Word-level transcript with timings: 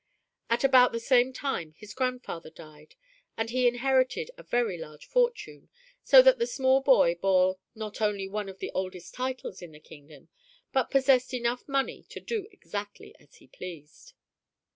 At 0.49 0.63
about 0.63 0.93
the 0.93 0.99
same 0.99 1.31
time 1.31 1.73
his 1.77 1.93
grandfather 1.93 2.49
died, 2.49 2.95
and 3.37 3.51
he 3.51 3.67
inherited 3.67 4.31
a 4.35 4.41
very 4.41 4.75
large 4.75 5.05
fortune, 5.05 5.69
so 6.03 6.23
that 6.23 6.39
the 6.39 6.47
small 6.47 6.81
boy 6.81 7.13
bore 7.13 7.59
not 7.75 8.01
only 8.01 8.27
one 8.27 8.49
of 8.49 8.57
the 8.57 8.71
oldest 8.73 9.13
titles 9.13 9.61
in 9.61 9.73
the 9.73 9.79
kingdom 9.79 10.29
but 10.73 10.89
possessed 10.89 11.35
enough 11.35 11.67
money 11.67 12.01
to 12.09 12.19
do 12.19 12.47
exactly 12.51 13.15
as 13.19 13.35
he 13.35 13.45
pleased. 13.45 14.13